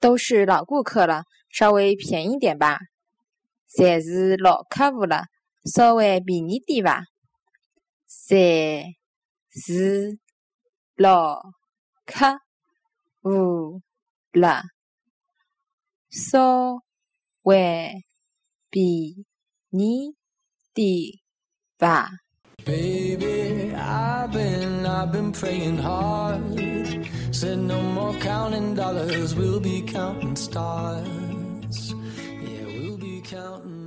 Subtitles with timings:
[0.00, 2.78] 都是老顾客了，稍微便宜点吧。
[3.68, 5.26] 侪是老客户了，
[5.64, 7.04] 稍微便宜点吧。
[8.08, 8.94] 侪
[9.50, 10.18] 是
[10.96, 11.40] 老
[12.04, 12.40] 客
[13.22, 13.80] 户
[14.32, 14.62] 了，
[16.10, 16.80] 稍
[17.42, 18.05] 微
[18.76, 19.24] 比
[19.70, 20.14] 尼
[20.74, 21.22] 迪
[21.78, 22.10] 吧。
[22.66, 26.42] Baby, I've been, I've been praying hard.
[27.32, 31.94] Said no more counting dollars, we'll be counting stars.
[32.42, 33.85] Yeah, we'll be counting.